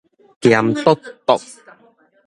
[0.43, 0.83] 鹹篤
[1.27, 1.57] 篤